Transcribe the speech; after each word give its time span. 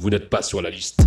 Vous 0.00 0.08
n'êtes 0.08 0.30
pas 0.30 0.42
sur 0.42 0.62
la 0.62 0.70
liste. 0.70 1.00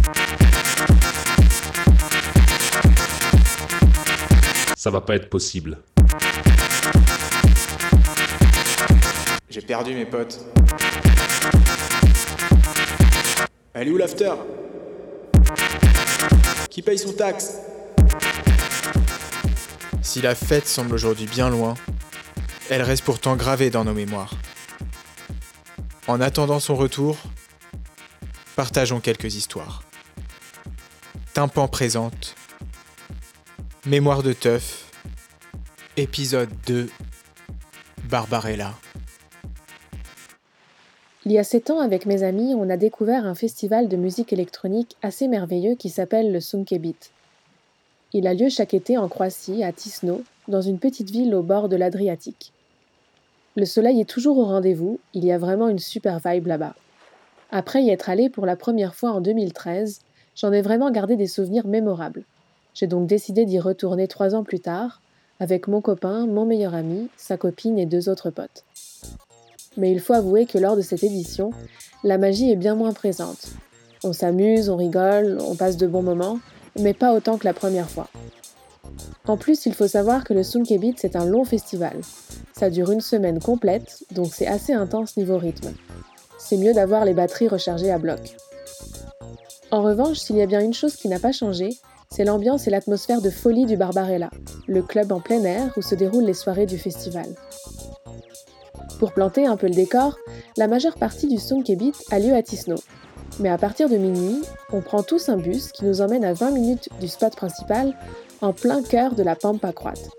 Ça 4.77 4.89
va 4.89 5.01
pas 5.01 5.15
être 5.15 5.29
possible. 5.29 5.79
J'ai 9.49 9.61
perdu 9.61 9.93
mes 9.93 10.05
potes. 10.05 10.39
Elle 13.73 13.87
est 13.87 13.91
où 13.91 13.97
l'after? 13.97 14.33
Qui 16.69 16.81
paye 16.81 16.97
son 16.97 17.13
taxe? 17.13 17.57
Si 20.01 20.21
la 20.21 20.35
fête 20.35 20.67
semble 20.67 20.93
aujourd'hui 20.93 21.25
bien 21.25 21.49
loin, 21.49 21.73
elle 22.73 22.81
reste 22.81 23.03
pourtant 23.03 23.35
gravée 23.35 23.69
dans 23.69 23.83
nos 23.83 23.93
mémoires. 23.93 24.33
En 26.07 26.19
attendant 26.19 26.59
son 26.59 26.73
retour, 26.73 27.17
partageons 28.55 28.99
quelques 28.99 29.35
histoires. 29.35 29.83
Tympan 31.35 31.67
présente. 31.67 32.33
Mémoire 33.85 34.23
de 34.23 34.33
teuf. 34.33 34.89
Épisode 35.97 36.49
2. 36.65 36.89
Barbarella. 38.09 38.73
Il 41.27 41.31
y 41.31 41.37
a 41.37 41.43
sept 41.43 41.69
ans, 41.69 41.79
avec 41.79 42.07
mes 42.07 42.23
amis, 42.23 42.55
on 42.57 42.71
a 42.71 42.77
découvert 42.77 43.27
un 43.27 43.35
festival 43.35 43.87
de 43.87 43.97
musique 43.97 44.33
électronique 44.33 44.97
assez 45.03 45.27
merveilleux 45.27 45.75
qui 45.75 45.91
s'appelle 45.91 46.31
le 46.31 46.39
Sunkebit. 46.39 47.11
Il 48.13 48.25
a 48.25 48.33
lieu 48.33 48.49
chaque 48.49 48.73
été 48.73 48.97
en 48.97 49.09
Croatie, 49.09 49.63
à 49.63 49.71
Tisno, 49.71 50.23
dans 50.47 50.61
une 50.61 50.79
petite 50.79 51.11
ville 51.11 51.35
au 51.35 51.43
bord 51.43 51.69
de 51.69 51.75
l'Adriatique. 51.75 52.51
Le 53.55 53.65
soleil 53.65 54.01
est 54.01 54.09
toujours 54.09 54.39
au 54.39 54.45
rendez-vous, 54.45 54.99
il 55.13 55.23
y 55.23 55.31
a 55.31 55.37
vraiment 55.37 55.67
une 55.67 55.77
super 55.77 56.19
vibe 56.25 56.47
là-bas. 56.47 56.73
Après 57.51 57.83
y 57.83 57.91
être 57.91 58.09
allé 58.09 58.31
pour 58.31 58.47
la 58.47 58.55
première 58.55 58.95
fois 58.95 59.11
en 59.11 59.21
2013, 59.21 59.99
j'en 60.35 60.51
ai 60.51 60.63
vraiment 60.63 60.89
gardé 60.89 61.15
des 61.15 61.27
souvenirs 61.27 61.67
mémorables. 61.67 62.23
J'ai 62.73 62.87
donc 62.87 63.05
décidé 63.05 63.45
d'y 63.45 63.59
retourner 63.59 64.07
trois 64.07 64.33
ans 64.33 64.43
plus 64.43 64.59
tard, 64.59 65.01
avec 65.39 65.67
mon 65.67 65.81
copain, 65.81 66.25
mon 66.25 66.47
meilleur 66.47 66.73
ami, 66.73 67.09
sa 67.15 67.37
copine 67.37 67.77
et 67.77 67.85
deux 67.85 68.09
autres 68.09 68.31
potes. 68.31 68.63
Mais 69.77 69.91
il 69.91 69.99
faut 69.99 70.13
avouer 70.13 70.47
que 70.47 70.57
lors 70.57 70.75
de 70.75 70.81
cette 70.81 71.03
édition, 71.03 71.51
la 72.03 72.17
magie 72.17 72.49
est 72.49 72.55
bien 72.55 72.73
moins 72.73 72.93
présente. 72.93 73.49
On 74.03 74.13
s'amuse, 74.13 74.69
on 74.69 74.77
rigole, 74.77 75.37
on 75.41 75.55
passe 75.55 75.77
de 75.77 75.85
bons 75.85 76.01
moments, 76.01 76.39
mais 76.79 76.95
pas 76.95 77.13
autant 77.13 77.37
que 77.37 77.45
la 77.45 77.53
première 77.53 77.89
fois. 77.89 78.09
En 79.27 79.37
plus, 79.37 79.65
il 79.65 79.73
faut 79.73 79.87
savoir 79.87 80.23
que 80.23 80.33
le 80.33 80.43
Sunkebit, 80.43 80.95
c'est 80.97 81.15
un 81.15 81.25
long 81.25 81.43
festival. 81.43 81.99
Ça 82.57 82.69
dure 82.69 82.91
une 82.91 83.01
semaine 83.01 83.39
complète, 83.39 84.03
donc 84.11 84.33
c'est 84.33 84.47
assez 84.47 84.73
intense 84.73 85.17
niveau 85.17 85.37
rythme 85.37 85.73
c'est 86.43 86.57
mieux 86.57 86.73
d'avoir 86.73 87.05
les 87.05 87.13
batteries 87.13 87.47
rechargées 87.47 87.91
à 87.91 87.97
bloc. 87.97 88.35
En 89.71 89.81
revanche, 89.81 90.19
s'il 90.19 90.35
y 90.35 90.41
a 90.41 90.45
bien 90.45 90.59
une 90.59 90.73
chose 90.73 90.95
qui 90.95 91.07
n'a 91.07 91.19
pas 91.19 91.31
changé, 91.31 91.69
c'est 92.11 92.25
l'ambiance 92.25 92.67
et 92.67 92.69
l'atmosphère 92.69 93.21
de 93.21 93.29
folie 93.29 93.65
du 93.65 93.77
Barbarella, 93.77 94.29
le 94.67 94.83
club 94.83 95.11
en 95.11 95.19
plein 95.19 95.43
air 95.43 95.73
où 95.77 95.81
se 95.81 95.95
déroulent 95.95 96.25
les 96.25 96.33
soirées 96.33 96.65
du 96.65 96.77
festival. 96.77 97.25
Pour 98.99 99.13
planter 99.13 99.47
un 99.47 99.57
peu 99.57 99.67
le 99.67 99.73
décor, 99.73 100.17
la 100.57 100.67
majeure 100.67 100.95
partie 100.95 101.27
du 101.27 101.37
Sunkebit 101.37 101.93
a 102.11 102.19
lieu 102.19 102.33
à 102.33 102.43
Tisno. 102.43 102.75
Mais 103.39 103.49
à 103.49 103.57
partir 103.57 103.89
de 103.89 103.97
minuit, 103.97 104.43
on 104.71 104.81
prend 104.81 105.03
tous 105.03 105.29
un 105.29 105.37
bus 105.37 105.71
qui 105.71 105.85
nous 105.85 106.01
emmène 106.01 106.23
à 106.23 106.33
20 106.33 106.51
minutes 106.51 106.89
du 106.99 107.07
spot 107.07 107.35
principal, 107.35 107.97
en 108.41 108.53
plein 108.53 108.83
cœur 108.83 109.15
de 109.15 109.23
la 109.23 109.35
Pampa 109.35 109.73
croate. 109.73 110.09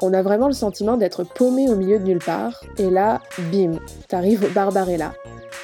On 0.00 0.12
a 0.12 0.22
vraiment 0.22 0.48
le 0.48 0.52
sentiment 0.52 0.96
d'être 0.96 1.24
paumé 1.24 1.70
au 1.70 1.76
milieu 1.76 1.98
de 1.98 2.04
nulle 2.04 2.18
part, 2.18 2.60
et 2.76 2.90
là, 2.90 3.22
bim, 3.52 3.78
t'arrives 4.08 4.44
au 4.44 4.48
Barbarella, 4.48 5.14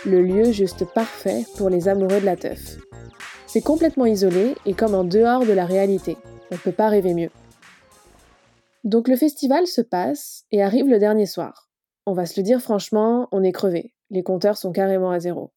le 0.07 0.23
lieu 0.23 0.53
juste 0.53 0.85
parfait 0.95 1.45
pour 1.57 1.69
les 1.69 1.89
amoureux 1.89 2.21
de 2.21 2.25
la 2.25 2.37
teuf. 2.37 2.79
C'est 3.47 3.63
complètement 3.63 4.07
isolé 4.07 4.55
et 4.65 4.75
comme 4.75 4.95
en 4.95 5.05
dehors 5.05 5.45
de 5.45 5.53
la 5.53 5.67
réalité. 5.67 6.17
On 6.51 6.57
peut 6.57 6.73
pas 6.73 6.89
rêver 6.89 7.15
mieux. 7.15 7.31
Donc 8.85 9.09
le 9.09 9.17
festival 9.17 9.67
se 9.67 9.81
passe 9.81 10.45
et 10.53 10.63
arrive 10.63 10.87
le 10.87 10.99
dernier 10.99 11.27
soir. 11.27 11.69
On 12.07 12.13
va 12.13 12.27
se 12.27 12.39
le 12.39 12.45
dire 12.45 12.61
franchement, 12.61 13.27
on 13.33 13.43
est 13.43 13.53
crevé. 13.53 13.93
Les 14.11 14.23
compteurs 14.23 14.57
sont 14.57 14.73
carrément 14.73 15.11
à 15.11 15.19
zéro. 15.19 15.51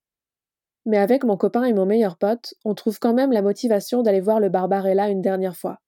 Mais 0.85 0.97
avec 0.97 1.23
mon 1.23 1.37
copain 1.37 1.63
et 1.63 1.73
mon 1.73 1.85
meilleur 1.85 2.17
pote, 2.17 2.53
on 2.65 2.73
trouve 2.73 2.99
quand 2.99 3.13
même 3.13 3.31
la 3.31 3.41
motivation 3.41 4.01
d'aller 4.01 4.21
voir 4.21 4.39
le 4.39 4.49
Barbarella 4.49 5.09
une 5.09 5.21
dernière 5.21 5.55
fois 5.55 5.79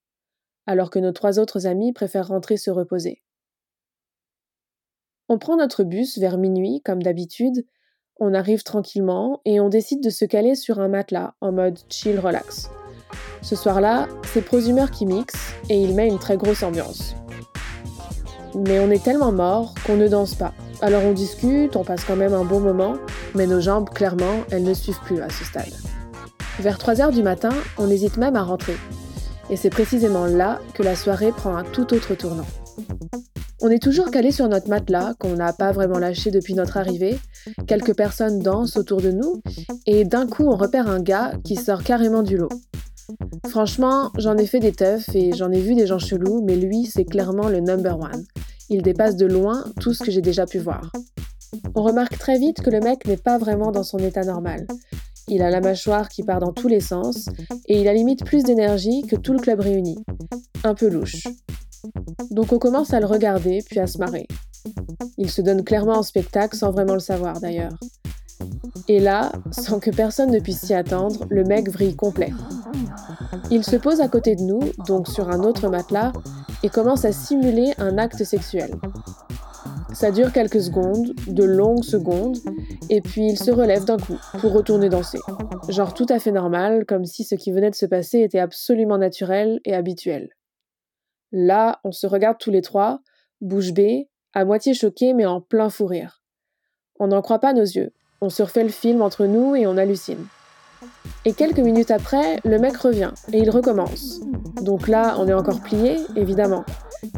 alors 0.65 0.89
que 0.89 0.99
nos 0.99 1.11
trois 1.11 1.39
autres 1.39 1.67
amis 1.67 1.93
préfèrent 1.93 2.27
rentrer 2.27 2.57
se 2.57 2.71
reposer. 2.71 3.21
On 5.29 5.37
prend 5.37 5.57
notre 5.57 5.83
bus 5.83 6.17
vers 6.17 6.37
minuit, 6.37 6.81
comme 6.83 7.01
d'habitude, 7.01 7.65
on 8.19 8.33
arrive 8.33 8.63
tranquillement 8.63 9.41
et 9.45 9.59
on 9.59 9.69
décide 9.69 10.03
de 10.03 10.09
se 10.09 10.25
caler 10.25 10.55
sur 10.55 10.79
un 10.79 10.87
matelas 10.87 11.33
en 11.41 11.51
mode 11.51 11.79
chill 11.89 12.19
relax. 12.19 12.69
Ce 13.41 13.55
soir-là, 13.55 14.07
c'est 14.25 14.43
Prosumer 14.43 14.85
qui 14.91 15.05
mixe 15.05 15.53
et 15.69 15.81
il 15.81 15.95
met 15.95 16.07
une 16.07 16.19
très 16.19 16.37
grosse 16.37 16.63
ambiance. 16.63 17.15
Mais 18.55 18.79
on 18.79 18.91
est 18.91 19.03
tellement 19.03 19.31
mort 19.31 19.73
qu'on 19.85 19.97
ne 19.97 20.07
danse 20.07 20.35
pas. 20.35 20.53
Alors 20.83 21.05
on 21.05 21.13
discute, 21.13 21.77
on 21.77 21.85
passe 21.85 22.03
quand 22.03 22.17
même 22.17 22.33
un 22.33 22.43
bon 22.43 22.59
moment, 22.59 22.97
mais 23.35 23.47
nos 23.47 23.61
jambes, 23.61 23.89
clairement, 23.89 24.43
elles 24.51 24.63
ne 24.63 24.73
suivent 24.73 24.99
plus 25.05 25.21
à 25.21 25.29
ce 25.29 25.45
stade. 25.45 25.71
Vers 26.59 26.77
3 26.77 26.99
heures 26.99 27.11
du 27.13 27.23
matin, 27.23 27.51
on 27.77 27.89
hésite 27.89 28.17
même 28.17 28.35
à 28.35 28.43
rentrer, 28.43 28.75
et 29.49 29.55
c'est 29.55 29.69
précisément 29.69 30.25
là 30.25 30.59
que 30.73 30.83
la 30.83 30.97
soirée 30.97 31.31
prend 31.31 31.55
un 31.55 31.63
tout 31.63 31.93
autre 31.93 32.15
tournant. 32.15 32.45
On 33.61 33.69
est 33.69 33.81
toujours 33.81 34.11
calé 34.11 34.33
sur 34.33 34.49
notre 34.49 34.67
matelas, 34.67 35.13
qu'on 35.19 35.35
n'a 35.35 35.53
pas 35.53 35.71
vraiment 35.71 35.99
lâché 35.99 36.31
depuis 36.31 36.53
notre 36.53 36.75
arrivée, 36.75 37.17
quelques 37.65 37.95
personnes 37.95 38.39
dansent 38.39 38.75
autour 38.75 38.99
de 38.99 39.11
nous, 39.11 39.41
et 39.85 40.03
d'un 40.03 40.27
coup 40.27 40.43
on 40.43 40.57
repère 40.57 40.89
un 40.89 40.99
gars 40.99 41.31
qui 41.45 41.55
sort 41.55 41.83
carrément 41.83 42.23
du 42.23 42.35
lot. 42.35 42.49
Franchement, 43.47 44.11
j'en 44.17 44.35
ai 44.35 44.45
fait 44.45 44.59
des 44.59 44.73
teufs 44.73 45.15
et 45.15 45.31
j'en 45.31 45.51
ai 45.53 45.61
vu 45.61 45.75
des 45.75 45.87
gens 45.87 45.99
chelous, 45.99 46.43
mais 46.43 46.57
lui, 46.57 46.85
c'est 46.85 47.05
clairement 47.05 47.47
le 47.47 47.61
number 47.61 47.97
one. 47.97 48.25
Il 48.73 48.81
dépasse 48.81 49.15
de 49.15 49.27
loin 49.27 49.63
tout 49.79 49.93
ce 49.93 50.03
que 50.03 50.09
j'ai 50.09 50.23
déjà 50.23 50.47
pu 50.47 50.57
voir. 50.57 50.91
On 51.75 51.83
remarque 51.83 52.17
très 52.17 52.39
vite 52.39 52.59
que 52.59 52.71
le 52.71 52.79
mec 52.79 53.05
n'est 53.05 53.17
pas 53.17 53.37
vraiment 53.37 53.71
dans 53.71 53.83
son 53.83 53.99
état 53.99 54.23
normal. 54.23 54.65
Il 55.27 55.43
a 55.43 55.51
la 55.51 55.61
mâchoire 55.61 56.09
qui 56.09 56.23
part 56.23 56.39
dans 56.39 56.53
tous 56.53 56.67
les 56.67 56.79
sens 56.79 57.29
et 57.67 57.79
il 57.79 57.87
a 57.87 57.93
limite 57.93 58.25
plus 58.25 58.41
d'énergie 58.41 59.03
que 59.03 59.15
tout 59.15 59.31
le 59.31 59.37
club 59.37 59.59
réuni. 59.59 60.03
Un 60.63 60.73
peu 60.73 60.89
louche. 60.89 61.27
Donc 62.31 62.51
on 62.51 62.57
commence 62.57 62.95
à 62.95 62.99
le 62.99 63.05
regarder 63.05 63.59
puis 63.63 63.79
à 63.79 63.85
se 63.85 63.99
marrer. 63.99 64.25
Il 65.19 65.29
se 65.29 65.43
donne 65.43 65.63
clairement 65.63 65.99
en 65.99 66.03
spectacle 66.03 66.57
sans 66.57 66.71
vraiment 66.71 66.95
le 66.95 66.99
savoir 66.99 67.39
d'ailleurs. 67.39 67.77
Et 68.87 68.99
là, 68.99 69.31
sans 69.51 69.79
que 69.79 69.91
personne 69.91 70.31
ne 70.31 70.39
puisse 70.39 70.65
s'y 70.65 70.73
attendre, 70.73 71.27
le 71.29 71.43
mec 71.43 71.69
vrille 71.69 71.95
complet. 71.95 72.31
Il 73.51 73.63
se 73.63 73.75
pose 73.75 74.01
à 74.01 74.07
côté 74.07 74.35
de 74.35 74.41
nous, 74.41 74.59
donc 74.87 75.07
sur 75.07 75.29
un 75.29 75.39
autre 75.39 75.69
matelas, 75.69 76.13
et 76.63 76.69
commence 76.69 77.05
à 77.05 77.11
simuler 77.11 77.73
un 77.77 77.97
acte 77.97 78.23
sexuel. 78.23 78.71
Ça 79.93 80.11
dure 80.11 80.31
quelques 80.31 80.61
secondes, 80.61 81.13
de 81.27 81.43
longues 81.43 81.83
secondes, 81.83 82.37
et 82.89 83.01
puis 83.01 83.27
il 83.27 83.37
se 83.37 83.51
relève 83.51 83.85
d'un 83.85 83.97
coup 83.97 84.17
pour 84.39 84.53
retourner 84.53 84.89
danser. 84.89 85.19
Genre 85.69 85.93
tout 85.93 86.07
à 86.09 86.19
fait 86.19 86.31
normal, 86.31 86.85
comme 86.85 87.05
si 87.05 87.23
ce 87.23 87.35
qui 87.35 87.51
venait 87.51 87.69
de 87.69 87.75
se 87.75 87.85
passer 87.85 88.19
était 88.21 88.39
absolument 88.39 88.97
naturel 88.97 89.59
et 89.65 89.75
habituel. 89.75 90.29
Là, 91.31 91.79
on 91.83 91.91
se 91.91 92.07
regarde 92.07 92.37
tous 92.39 92.51
les 92.51 92.61
trois, 92.61 93.01
bouche 93.41 93.71
bée, 93.71 94.09
à 94.33 94.45
moitié 94.45 94.73
choqués 94.73 95.13
mais 95.13 95.25
en 95.25 95.41
plein 95.41 95.69
fou 95.69 95.85
rire. 95.85 96.23
On 96.99 97.07
n'en 97.07 97.21
croit 97.21 97.39
pas 97.39 97.53
nos 97.53 97.61
yeux. 97.61 97.91
On 98.21 98.29
se 98.29 98.61
le 98.61 98.69
film 98.69 99.01
entre 99.01 99.25
nous 99.25 99.55
et 99.55 99.67
on 99.67 99.77
hallucine. 99.77 100.25
Et 101.25 101.33
quelques 101.33 101.59
minutes 101.59 101.91
après, 101.91 102.39
le 102.43 102.59
mec 102.59 102.75
revient 102.75 103.11
et 103.31 103.37
il 103.37 103.49
recommence. 103.49 104.19
Donc 104.61 104.87
là, 104.87 105.15
on 105.19 105.27
est 105.27 105.33
encore 105.33 105.61
plié, 105.61 105.97
évidemment. 106.15 106.65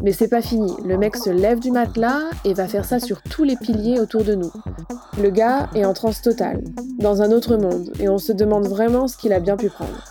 Mais 0.02 0.12
c'est 0.12 0.28
pas 0.28 0.42
fini. 0.42 0.72
Le 0.84 0.96
mec 0.96 1.16
se 1.16 1.30
lève 1.30 1.58
du 1.58 1.70
matelas 1.70 2.30
et 2.44 2.54
va 2.54 2.68
faire 2.68 2.84
ça 2.84 3.00
sur 3.00 3.22
tous 3.22 3.44
les 3.44 3.56
piliers 3.56 4.00
autour 4.00 4.24
de 4.24 4.34
nous. 4.34 4.52
Le 5.20 5.30
gars 5.30 5.68
est 5.74 5.84
en 5.84 5.92
transe 5.92 6.22
totale, 6.22 6.62
dans 6.98 7.22
un 7.22 7.32
autre 7.32 7.56
monde, 7.56 7.92
et 8.00 8.08
on 8.08 8.18
se 8.18 8.32
demande 8.32 8.66
vraiment 8.66 9.08
ce 9.08 9.16
qu'il 9.16 9.32
a 9.32 9.40
bien 9.40 9.56
pu 9.56 9.68
prendre. 9.68 10.04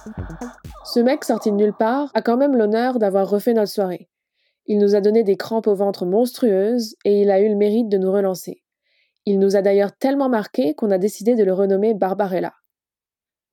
Ce 0.85 0.99
mec 0.99 1.23
sorti 1.23 1.51
de 1.51 1.55
nulle 1.55 1.73
part 1.77 2.11
a 2.13 2.21
quand 2.21 2.37
même 2.37 2.55
l'honneur 2.55 2.99
d'avoir 2.99 3.29
refait 3.29 3.53
notre 3.53 3.71
soirée. 3.71 4.09
Il 4.67 4.79
nous 4.79 4.95
a 4.95 5.01
donné 5.01 5.23
des 5.23 5.37
crampes 5.37 5.67
au 5.67 5.75
ventre 5.75 6.05
monstrueuses 6.05 6.95
et 7.05 7.21
il 7.21 7.29
a 7.29 7.39
eu 7.39 7.49
le 7.49 7.55
mérite 7.55 7.89
de 7.89 7.97
nous 7.97 8.11
relancer. 8.11 8.63
Il 9.25 9.39
nous 9.39 9.55
a 9.55 9.61
d'ailleurs 9.61 9.95
tellement 9.97 10.29
marqué 10.29 10.73
qu'on 10.73 10.91
a 10.91 10.97
décidé 10.97 11.35
de 11.35 11.43
le 11.43 11.53
renommer 11.53 11.93
Barbarella. 11.93 12.53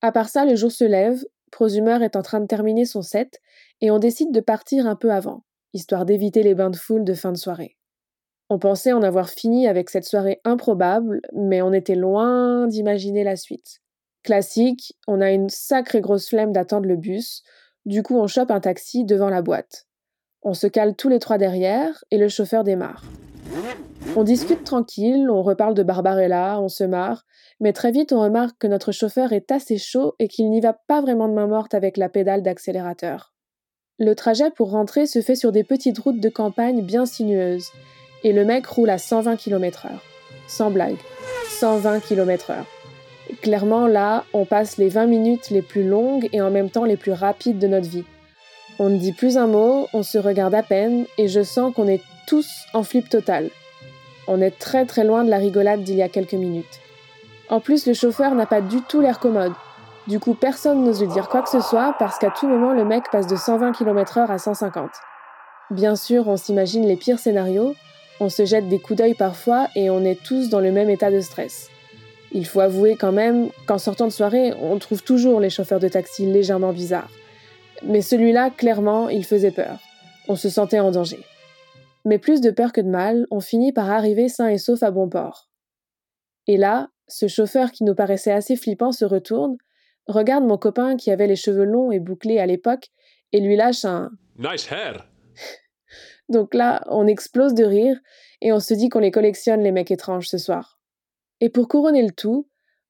À 0.02 0.10
part 0.10 0.28
ça, 0.28 0.44
le 0.44 0.56
jour 0.56 0.72
se 0.72 0.84
lève, 0.84 1.24
Prosumer 1.52 1.98
est 2.02 2.16
en 2.16 2.22
train 2.22 2.40
de 2.40 2.46
terminer 2.46 2.84
son 2.84 3.02
set, 3.02 3.40
et 3.80 3.90
on 3.90 3.98
décide 3.98 4.32
de 4.32 4.40
partir 4.40 4.86
un 4.86 4.96
peu 4.96 5.12
avant, 5.12 5.44
histoire 5.74 6.04
d'éviter 6.04 6.42
les 6.42 6.54
bains 6.54 6.70
de 6.70 6.76
foule 6.76 7.04
de 7.04 7.14
fin 7.14 7.30
de 7.30 7.36
soirée. 7.36 7.76
On 8.48 8.58
pensait 8.58 8.92
en 8.92 9.02
avoir 9.02 9.30
fini 9.30 9.68
avec 9.68 9.90
cette 9.90 10.04
soirée 10.04 10.40
improbable, 10.44 11.20
mais 11.32 11.62
on 11.62 11.72
était 11.72 11.94
loin 11.94 12.66
d'imaginer 12.66 13.22
la 13.22 13.36
suite. 13.36 13.80
Classique, 14.24 14.98
on 15.06 15.20
a 15.20 15.30
une 15.30 15.48
sacrée 15.48 16.00
grosse 16.00 16.28
flemme 16.28 16.52
d'attendre 16.52 16.86
le 16.86 16.96
bus, 16.96 17.42
du 17.86 18.02
coup 18.02 18.18
on 18.18 18.26
chope 18.26 18.50
un 18.50 18.60
taxi 18.60 19.04
devant 19.04 19.30
la 19.30 19.42
boîte. 19.42 19.86
On 20.42 20.54
se 20.54 20.66
cale 20.66 20.96
tous 20.96 21.08
les 21.08 21.18
trois 21.18 21.38
derrière 21.38 22.04
et 22.10 22.18
le 22.18 22.28
chauffeur 22.28 22.64
démarre. 22.64 23.04
On 24.14 24.24
discute 24.24 24.62
tranquille, 24.64 25.30
on 25.30 25.42
reparle 25.42 25.72
de 25.72 25.82
Barbarella, 25.82 26.60
on 26.60 26.68
se 26.68 26.84
marre, 26.84 27.24
mais 27.60 27.72
très 27.72 27.90
vite 27.90 28.12
on 28.12 28.20
remarque 28.20 28.58
que 28.58 28.66
notre 28.66 28.92
chauffeur 28.92 29.32
est 29.32 29.50
assez 29.50 29.78
chaud 29.78 30.14
et 30.18 30.28
qu'il 30.28 30.50
n'y 30.50 30.60
va 30.60 30.74
pas 30.74 31.00
vraiment 31.00 31.28
de 31.28 31.32
main 31.32 31.46
morte 31.46 31.72
avec 31.72 31.96
la 31.96 32.10
pédale 32.10 32.42
d'accélérateur. 32.42 33.32
Le 33.98 34.14
trajet 34.14 34.50
pour 34.50 34.70
rentrer 34.70 35.06
se 35.06 35.22
fait 35.22 35.34
sur 35.34 35.50
des 35.50 35.64
petites 35.64 35.98
routes 35.98 36.20
de 36.20 36.28
campagne 36.28 36.82
bien 36.82 37.06
sinueuses, 37.06 37.70
et 38.22 38.34
le 38.34 38.44
mec 38.44 38.66
roule 38.66 38.90
à 38.90 38.98
120 38.98 39.36
km/h. 39.36 39.88
Sans 40.46 40.70
blague. 40.70 40.98
120 41.48 42.00
km/h. 42.00 42.64
Clairement, 43.40 43.86
là, 43.86 44.24
on 44.34 44.44
passe 44.44 44.76
les 44.76 44.90
20 44.90 45.06
minutes 45.06 45.48
les 45.48 45.62
plus 45.62 45.88
longues 45.88 46.28
et 46.34 46.42
en 46.42 46.50
même 46.50 46.68
temps 46.68 46.84
les 46.84 46.98
plus 46.98 47.12
rapides 47.12 47.58
de 47.58 47.66
notre 47.66 47.88
vie. 47.88 48.04
On 48.78 48.90
ne 48.90 48.98
dit 48.98 49.12
plus 49.12 49.38
un 49.38 49.46
mot, 49.46 49.86
on 49.94 50.02
se 50.02 50.18
regarde 50.18 50.54
à 50.54 50.62
peine, 50.62 51.06
et 51.16 51.28
je 51.28 51.42
sens 51.42 51.72
qu'on 51.72 51.88
est 51.88 52.02
tous 52.26 52.66
en 52.74 52.82
flip 52.82 53.08
total. 53.08 53.48
On 54.28 54.40
est 54.40 54.58
très 54.58 54.86
très 54.86 55.04
loin 55.04 55.24
de 55.24 55.30
la 55.30 55.38
rigolade 55.38 55.82
d'il 55.82 55.96
y 55.96 56.02
a 56.02 56.08
quelques 56.08 56.34
minutes. 56.34 56.80
En 57.48 57.60
plus, 57.60 57.86
le 57.86 57.94
chauffeur 57.94 58.34
n'a 58.34 58.46
pas 58.46 58.60
du 58.60 58.80
tout 58.82 59.00
l'air 59.00 59.18
commode. 59.18 59.52
Du 60.06 60.18
coup, 60.18 60.34
personne 60.34 60.84
n'ose 60.84 61.00
lui 61.00 61.08
dire 61.08 61.28
quoi 61.28 61.42
que 61.42 61.50
ce 61.50 61.60
soit 61.60 61.94
parce 61.98 62.18
qu'à 62.18 62.30
tout 62.30 62.48
moment, 62.48 62.72
le 62.72 62.84
mec 62.84 63.04
passe 63.10 63.26
de 63.26 63.36
120 63.36 63.72
km/h 63.72 64.30
à 64.30 64.38
150. 64.38 64.90
Bien 65.70 65.96
sûr, 65.96 66.28
on 66.28 66.36
s'imagine 66.36 66.86
les 66.86 66.96
pires 66.96 67.18
scénarios, 67.18 67.74
on 68.20 68.28
se 68.28 68.44
jette 68.44 68.68
des 68.68 68.78
coups 68.78 68.98
d'œil 68.98 69.14
parfois 69.14 69.68
et 69.74 69.90
on 69.90 70.04
est 70.04 70.20
tous 70.22 70.48
dans 70.48 70.60
le 70.60 70.72
même 70.72 70.90
état 70.90 71.10
de 71.10 71.20
stress. 71.20 71.68
Il 72.32 72.46
faut 72.46 72.60
avouer 72.60 72.96
quand 72.96 73.12
même 73.12 73.48
qu'en 73.66 73.78
sortant 73.78 74.06
de 74.06 74.12
soirée, 74.12 74.54
on 74.60 74.78
trouve 74.78 75.02
toujours 75.02 75.38
les 75.38 75.50
chauffeurs 75.50 75.80
de 75.80 75.88
taxi 75.88 76.26
légèrement 76.26 76.72
bizarres. 76.72 77.10
Mais 77.84 78.00
celui-là, 78.00 78.50
clairement, 78.50 79.08
il 79.08 79.24
faisait 79.24 79.50
peur. 79.50 79.78
On 80.28 80.36
se 80.36 80.48
sentait 80.48 80.80
en 80.80 80.90
danger. 80.90 81.20
Mais 82.04 82.18
plus 82.18 82.40
de 82.40 82.50
peur 82.50 82.72
que 82.72 82.80
de 82.80 82.88
mal, 82.88 83.26
on 83.30 83.40
finit 83.40 83.72
par 83.72 83.90
arriver 83.90 84.28
sain 84.28 84.48
et 84.48 84.58
sauf 84.58 84.82
à 84.82 84.90
bon 84.90 85.08
port. 85.08 85.50
Et 86.46 86.56
là, 86.56 86.88
ce 87.08 87.28
chauffeur 87.28 87.70
qui 87.70 87.84
nous 87.84 87.94
paraissait 87.94 88.32
assez 88.32 88.56
flippant 88.56 88.92
se 88.92 89.04
retourne, 89.04 89.56
regarde 90.06 90.44
mon 90.44 90.58
copain 90.58 90.96
qui 90.96 91.10
avait 91.10 91.26
les 91.26 91.36
cheveux 91.36 91.64
longs 91.64 91.92
et 91.92 92.00
bouclés 92.00 92.38
à 92.38 92.46
l'époque 92.46 92.88
et 93.32 93.40
lui 93.40 93.56
lâche 93.56 93.84
un 93.84 94.10
Nice 94.38 94.70
hair 94.70 95.06
Donc 96.28 96.54
là, 96.54 96.82
on 96.86 97.06
explose 97.06 97.54
de 97.54 97.64
rire 97.64 97.98
et 98.40 98.52
on 98.52 98.60
se 98.60 98.74
dit 98.74 98.88
qu'on 98.88 99.00
les 99.00 99.10
collectionne 99.10 99.60
les 99.60 99.72
mecs 99.72 99.90
étranges 99.90 100.28
ce 100.28 100.38
soir. 100.38 100.80
Et 101.40 101.50
pour 101.50 101.68
couronner 101.68 102.02
le 102.02 102.12
tout, 102.12 102.48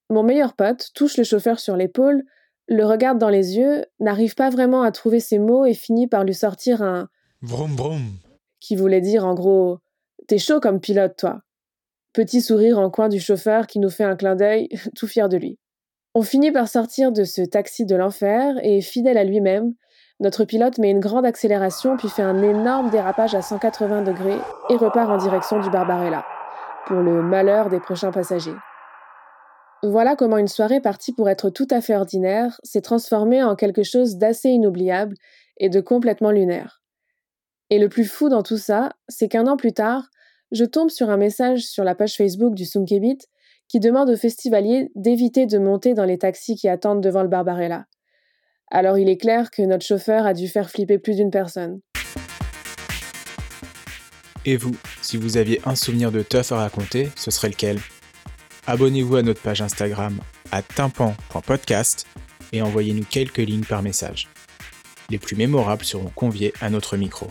mon 0.09 0.23
meilleur 0.23 0.55
pote 0.55 0.91
touche 0.95 1.17
le 1.17 1.25
chauffeur 1.25 1.59
sur 1.59 1.77
l'épaule, 1.77 2.23
le 2.69 2.85
regarde 2.85 3.19
dans 3.19 3.29
les 3.29 3.57
yeux, 3.57 3.85
n'arrive 3.99 4.35
pas 4.35 4.51
vraiment 4.51 4.83
à 4.83 4.93
trouver 4.93 5.21
ses 5.21 5.39
mots 5.39 5.67
et 5.67 5.75
finit 5.75 6.07
par 6.07 6.25
lui 6.25 6.35
sortir 6.35 6.83
un 6.83 7.09
Vroom 7.43 7.75
vroom. 7.75 8.19
Qui 8.63 8.77
voulait 8.77 9.01
dire 9.01 9.27
en 9.27 9.35
gros 9.35 9.79
T'es 10.29 10.39
chaud 10.39 10.61
comme 10.61 10.81
pilote, 10.81 11.17
toi. 11.17 11.41
Petit 12.13 12.41
sourire 12.41 12.79
en 12.79 12.91
coin 12.91 13.09
du 13.09 13.19
chauffeur 13.19 13.67
qui 13.67 13.81
nous 13.81 13.91
fait 13.91 14.05
un 14.05 14.15
clin 14.15 14.37
d'œil, 14.37 14.69
tout 14.97 15.09
fier 15.09 15.29
de 15.29 15.37
lui. 15.37 15.59
On 16.15 16.23
finit 16.23 16.53
par 16.53 16.69
sortir 16.69 17.11
de 17.11 17.25
ce 17.25 17.43
taxi 17.43 17.87
de 17.87 17.97
l'enfer 17.97 18.55
et, 18.63 18.81
fidèle 18.81 19.19
à 19.19 19.25
lui-même, 19.25 19.75
notre 20.21 20.45
pilote 20.45 20.79
met 20.79 20.91
une 20.91 21.01
grande 21.01 21.27
accélération 21.27 21.97
puis 21.97 22.09
fait 22.09 22.23
un 22.23 22.43
énorme 22.43 22.91
dérapage 22.91 23.35
à 23.35 23.43
180 23.43 24.03
degrés 24.03 24.39
et 24.71 24.77
repart 24.77 25.11
en 25.11 25.17
direction 25.17 25.59
du 25.59 25.71
Barbarella, 25.71 26.25
pour 26.87 26.99
le 26.99 27.23
malheur 27.23 27.71
des 27.71 27.81
prochains 27.81 28.13
passagers. 28.13 28.55
Voilà 29.83 30.15
comment 30.15 30.39
une 30.39 30.49
soirée 30.49 30.81
partie 30.81 31.13
pour 31.13 31.29
être 31.29 31.51
tout 31.51 31.67
à 31.71 31.81
fait 31.81 31.97
ordinaire 31.97 32.61
s'est 32.63 32.83
transformée 32.83 33.43
en 33.43 33.57
quelque 33.57 33.83
chose 33.83 34.17
d'assez 34.17 34.51
inoubliable 34.51 35.17
et 35.57 35.71
de 35.71 35.81
complètement 35.81 36.31
lunaire. 36.31 36.82
Et 37.73 37.79
le 37.79 37.89
plus 37.89 38.05
fou 38.05 38.29
dans 38.29 38.43
tout 38.43 38.59
ça, 38.59 38.91
c'est 39.09 39.29
qu'un 39.29 39.47
an 39.47 39.57
plus 39.57 39.73
tard, 39.73 40.11
je 40.51 40.67
tombe 40.67 40.91
sur 40.91 41.09
un 41.09 41.17
message 41.17 41.63
sur 41.63 41.85
la 41.85 41.95
page 41.95 42.19
Facebook 42.19 42.55
du 42.55 42.67
Sunkebit 42.67 43.17
qui 43.67 43.81
demande 43.81 44.11
aux 44.11 44.17
festivaliers 44.19 44.91
d'éviter 44.95 45.47
de 45.47 45.57
monter 45.57 45.95
dans 45.95 46.05
les 46.05 46.19
taxis 46.19 46.55
qui 46.55 46.69
attendent 46.69 47.03
devant 47.03 47.23
le 47.23 47.31
Barbarella. 47.31 47.87
Alors 48.71 48.99
il 48.99 49.09
est 49.09 49.17
clair 49.17 49.51
que 49.51 49.63
notre 49.63 49.87
chauffeur 49.87 50.27
a 50.27 50.35
dû 50.35 50.49
faire 50.49 50.69
flipper 50.69 50.99
plus 50.99 51.17
d'une 51.17 51.31
personne. 51.31 51.81
Et 54.45 54.59
vous, 54.59 54.77
si 55.01 55.17
vous 55.17 55.39
aviez 55.39 55.59
un 55.65 55.75
souvenir 55.75 56.13
de 56.13 56.21
teuf 56.21 56.53
à 56.53 56.57
raconter, 56.57 57.09
ce 57.17 57.31
serait 57.31 57.49
lequel? 57.49 57.79
Abonnez-vous 58.67 59.17
à 59.17 59.23
notre 59.23 59.41
page 59.41 59.63
Instagram 59.63 60.21
à 60.51 60.61
tympan.podcast 60.61 62.07
et 62.53 62.61
envoyez-nous 62.61 63.05
quelques 63.05 63.39
lignes 63.39 63.65
par 63.65 63.83
message. 63.83 64.29
Les 65.09 65.19
plus 65.19 65.37
mémorables 65.37 65.87
seront 65.87 66.11
conviés 66.15 66.53
à 66.61 66.69
notre 66.69 66.99
micro. 66.99 67.29